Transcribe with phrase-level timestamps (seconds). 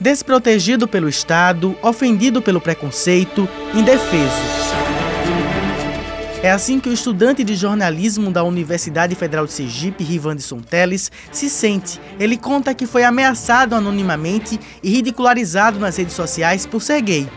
[0.00, 4.60] desprotegido pelo Estado, ofendido pelo preconceito, indefeso.
[6.42, 11.50] É assim que o estudante de jornalismo da Universidade Federal de Sergipe, Rivanderson Teles, se
[11.50, 12.00] sente.
[12.18, 17.28] Ele conta que foi ameaçado anonimamente e ridicularizado nas redes sociais por ser gay.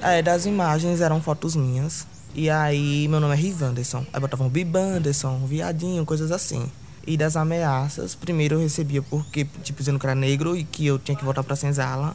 [0.00, 2.06] É, das imagens eram fotos minhas.
[2.36, 4.06] E aí, meu nome é Rivanderson.
[4.12, 6.70] Aí botavam Bibanderson, viadinho, coisas assim.
[7.06, 10.98] E das ameaças, primeiro eu recebia porque, tipo, dizendo que era negro e que eu
[10.98, 12.14] tinha que voltar pra senzala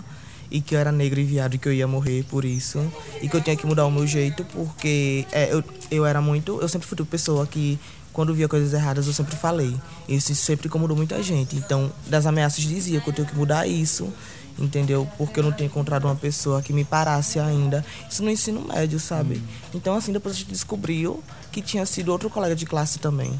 [0.49, 2.79] e que eu era negro e viado e que eu ia morrer por isso.
[3.21, 6.62] E que eu tinha que mudar o meu jeito porque é, eu, eu era muito
[6.62, 7.77] eu sempre fui uma pessoa que
[8.13, 9.76] quando via coisas erradas eu sempre falei.
[10.07, 11.57] Isso sempre incomodou muita gente.
[11.57, 14.12] Então das ameaças dizia que eu tenho que mudar isso
[14.59, 15.07] entendeu?
[15.20, 17.85] Porque eu não tinha encontrado uma pessoa que me parasse ainda.
[18.09, 19.35] Isso no ensino médio sabe?
[19.35, 19.41] Hum.
[19.76, 23.38] então assim depois a gente descobriu que tinha sido outro colega de classe também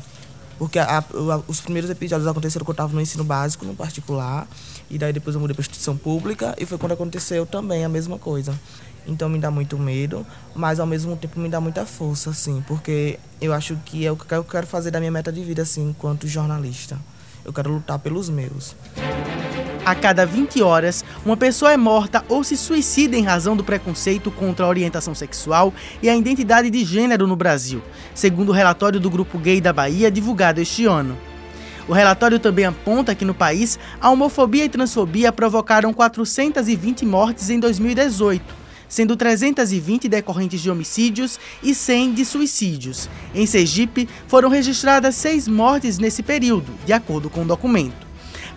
[0.58, 1.04] porque a, a,
[1.48, 4.48] os primeiros episódios aconteceram quando eu estava no ensino básico, no particular.
[4.90, 6.56] E daí depois eu mudei para instituição pública.
[6.60, 8.58] E foi quando aconteceu também a mesma coisa.
[9.06, 12.64] Então me dá muito medo, mas ao mesmo tempo me dá muita força, assim.
[12.68, 15.62] Porque eu acho que é o que eu quero fazer da minha meta de vida,
[15.62, 16.98] assim, enquanto jornalista.
[17.46, 18.76] Eu quero lutar pelos meus.
[19.88, 24.30] A cada 20 horas, uma pessoa é morta ou se suicida em razão do preconceito
[24.30, 27.82] contra a orientação sexual e a identidade de gênero no Brasil,
[28.14, 31.18] segundo o relatório do Grupo Gay da Bahia divulgado este ano.
[31.88, 37.58] O relatório também aponta que no país a homofobia e transfobia provocaram 420 mortes em
[37.58, 38.44] 2018,
[38.90, 43.10] sendo 320 decorrentes de homicídios e 100 de suicídios.
[43.34, 48.07] Em Sergipe, foram registradas seis mortes nesse período, de acordo com o documento.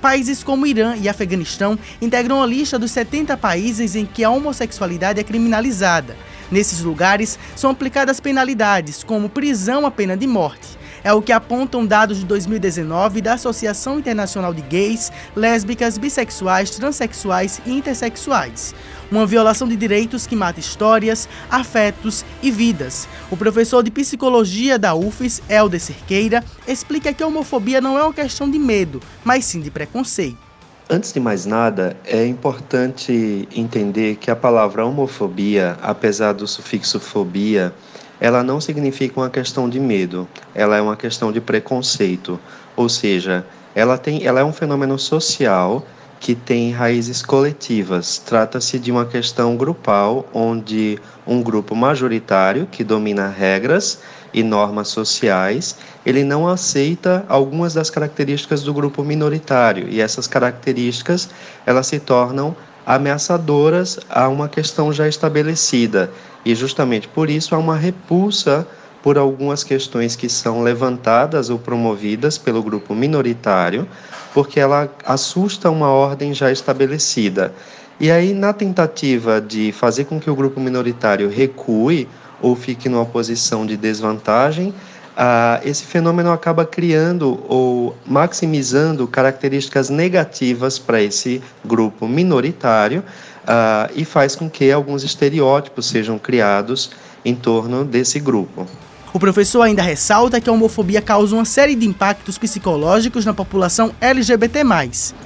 [0.00, 5.20] Países como Irã e Afeganistão integram a lista dos 70 países em que a homossexualidade
[5.20, 6.16] é criminalizada.
[6.50, 10.78] Nesses lugares são aplicadas penalidades, como prisão a pena de morte.
[11.02, 17.60] É o que apontam dados de 2019 da Associação Internacional de Gays, Lésbicas, Bissexuais, Transsexuais
[17.64, 18.74] e Intersexuais.
[19.10, 23.08] Uma violação de direitos que mata histórias, afetos e vidas.
[23.30, 28.12] O professor de psicologia da UFES, Helder Cerqueira, explica que a homofobia não é uma
[28.12, 30.50] questão de medo, mas sim de preconceito.
[30.92, 37.72] Antes de mais nada, é importante entender que a palavra homofobia, apesar do sufixo fobia,
[38.20, 42.38] ela não significa uma questão de medo, ela é uma questão de preconceito,
[42.76, 43.44] ou seja,
[43.74, 45.84] ela, tem, ela é um fenômeno social
[46.20, 48.18] que tem raízes coletivas.
[48.18, 54.00] Trata-se de uma questão grupal, onde um grupo majoritário, que domina regras
[54.32, 61.28] e normas sociais, ele não aceita algumas das características do grupo minoritário, e essas características
[61.66, 62.54] elas se tornam
[62.86, 66.10] ameaçadoras a uma questão já estabelecida.
[66.44, 68.66] E justamente por isso há uma repulsa
[69.02, 73.88] por algumas questões que são levantadas ou promovidas pelo grupo minoritário,
[74.34, 77.52] porque ela assusta uma ordem já estabelecida.
[77.98, 82.08] E aí, na tentativa de fazer com que o grupo minoritário recue
[82.40, 84.74] ou fique numa posição de desvantagem,
[85.16, 93.04] ah, esse fenômeno acaba criando ou maximizando características negativas para esse grupo minoritário
[93.46, 96.90] ah, e faz com que alguns estereótipos sejam criados
[97.24, 98.66] em torno desse grupo.
[99.12, 103.92] O professor ainda ressalta que a homofobia causa uma série de impactos psicológicos na população
[104.00, 104.60] LGBT.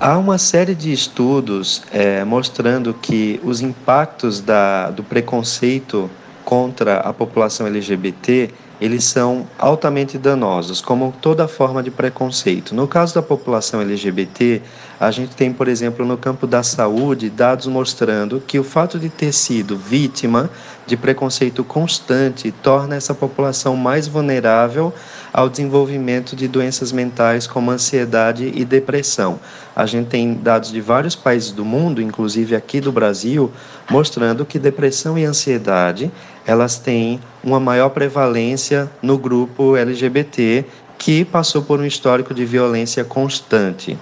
[0.01, 6.11] Há uma série de estudos é, mostrando que os impactos da, do preconceito
[6.45, 12.75] contra a população LGBT eles são altamente danosos, como toda forma de preconceito.
[12.75, 14.61] No caso da população LGBT,
[14.99, 19.09] a gente tem, por exemplo, no campo da saúde, dados mostrando que o fato de
[19.09, 20.51] ter sido vítima
[20.87, 24.93] de preconceito constante torna essa população mais vulnerável
[25.35, 29.41] ao desenvolvimento de doenças mentais como ansiedade e depressão.
[29.75, 33.51] A gente tem dados de vários países do mundo, inclusive aqui do Brasil,
[33.91, 36.09] mostrando que depressão e ansiedade
[36.47, 40.65] elas têm uma maior prevalência no grupo LGBT
[40.97, 43.99] que passou por um histórico de violência constante.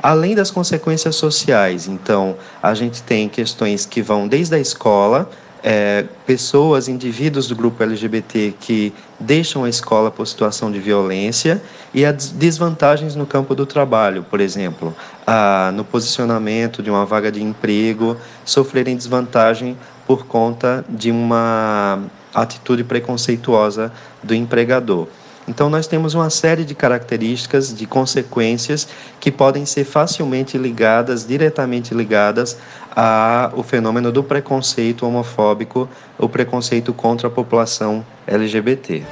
[0.00, 5.28] Além das consequências sociais, então, a gente tem questões que vão desde a escola,
[5.62, 11.62] é, pessoas, indivíduos do grupo LGBT que deixam a escola por situação de violência
[11.92, 14.94] e as desvantagens no campo do trabalho, por exemplo,
[15.26, 19.76] a, no posicionamento de uma vaga de emprego, sofrerem desvantagem
[20.06, 22.00] por conta de uma
[22.34, 25.08] atitude preconceituosa do empregador.
[25.48, 28.86] Então, nós temos uma série de características, de consequências
[29.18, 32.58] que podem ser facilmente ligadas, diretamente ligadas
[32.94, 39.02] ao fenômeno do preconceito homofóbico, o preconceito contra a população LGBT.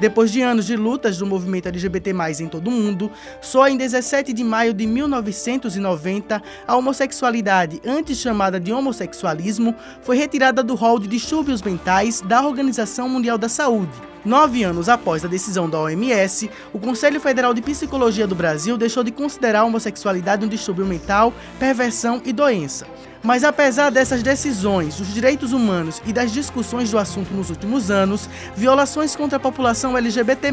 [0.00, 3.10] Depois de anos de lutas do movimento LGBT+, em todo o mundo,
[3.40, 10.62] só em 17 de maio de 1990, a homossexualidade, antes chamada de homossexualismo, foi retirada
[10.62, 13.92] do rol de distúrbios mentais da Organização Mundial da Saúde.
[14.24, 19.04] Nove anos após a decisão da OMS, o Conselho Federal de Psicologia do Brasil deixou
[19.04, 22.86] de considerar a homossexualidade um distúrbio mental, perversão e doença.
[23.22, 28.28] Mas apesar dessas decisões, dos direitos humanos e das discussões do assunto nos últimos anos,
[28.56, 30.50] violações contra a população LGBT+,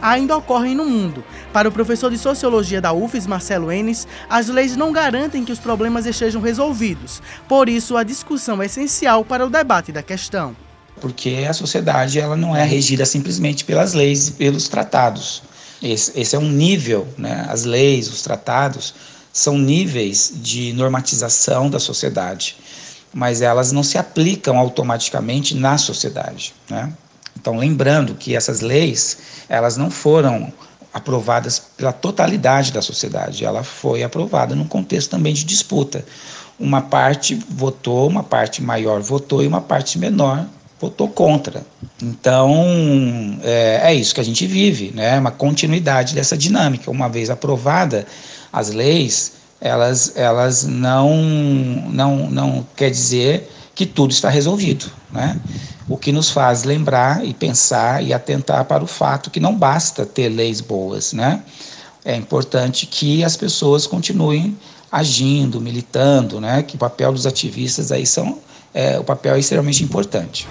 [0.00, 1.24] ainda ocorrem no mundo.
[1.52, 5.58] Para o professor de Sociologia da UFES, Marcelo Enes, as leis não garantem que os
[5.58, 7.20] problemas estejam resolvidos.
[7.48, 10.56] Por isso, a discussão é essencial para o debate da questão.
[11.00, 15.42] Porque a sociedade ela não é regida simplesmente pelas leis e pelos tratados.
[15.82, 17.46] Esse, esse é um nível, né?
[17.50, 18.94] as leis, os tratados,
[19.36, 22.56] são níveis de normatização da sociedade,
[23.12, 26.54] mas elas não se aplicam automaticamente na sociedade.
[26.70, 26.90] Né?
[27.38, 30.50] Então, lembrando que essas leis, elas não foram
[30.90, 36.02] aprovadas pela totalidade da sociedade, ela foi aprovada num contexto também de disputa.
[36.58, 40.46] Uma parte votou, uma parte maior votou e uma parte menor
[40.80, 41.62] votou contra.
[42.02, 45.18] Então, é, é, isso que a gente vive, né?
[45.18, 46.90] uma continuidade dessa dinâmica.
[46.90, 48.06] Uma vez aprovada,
[48.56, 51.14] as leis, elas, elas não,
[51.90, 54.86] não, não quer dizer que tudo está resolvido.
[55.12, 55.38] Né?
[55.86, 60.06] O que nos faz lembrar e pensar e atentar para o fato que não basta
[60.06, 61.12] ter leis boas.
[61.12, 61.42] Né?
[62.02, 64.56] É importante que as pessoas continuem
[64.90, 66.62] agindo, militando, né?
[66.62, 68.38] que o papel dos ativistas aí são
[68.72, 70.48] é, o papel é extremamente importante.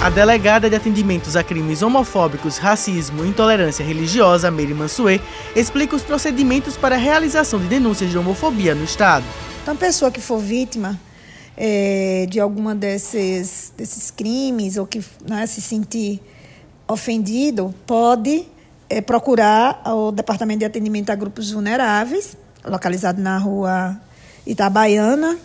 [0.00, 5.20] A delegada de atendimentos a crimes homofóbicos, racismo e intolerância religiosa, Meire Mansuê,
[5.56, 9.24] explica os procedimentos para a realização de denúncias de homofobia no Estado.
[9.60, 10.96] Então, a pessoa que for vítima
[11.56, 16.22] é, de alguma desses, desses crimes ou que né, se sentir
[16.86, 18.46] ofendido, pode
[18.88, 24.00] é, procurar o Departamento de Atendimento a Grupos Vulneráveis, localizado na rua
[24.46, 25.36] Itabaiana,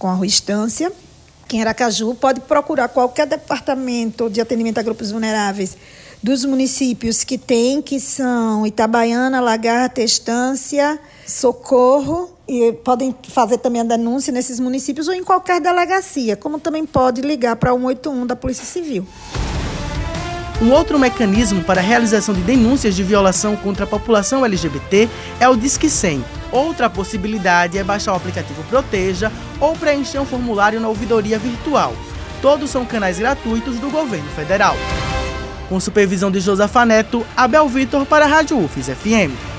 [0.00, 0.92] com a rua Estância,
[1.50, 5.76] aqui em Aracaju, pode procurar qualquer departamento de atendimento a grupos vulneráveis
[6.22, 13.84] dos municípios que tem, que são Itabaiana, Lagarta, Estância, Socorro, e podem fazer também a
[13.84, 18.36] denúncia nesses municípios ou em qualquer delegacia, como também pode ligar para o 181 da
[18.36, 19.04] Polícia Civil.
[20.62, 25.08] Um outro mecanismo para a realização de denúncias de violação contra a população LGBT
[25.40, 26.39] é o Disque 100.
[26.52, 29.30] Outra possibilidade é baixar o aplicativo Proteja
[29.60, 31.94] ou preencher um formulário na ouvidoria virtual.
[32.42, 34.74] Todos são canais gratuitos do governo federal.
[35.68, 39.49] Com supervisão de Josafa Neto, Abel Vitor para a Rádio UFES FM.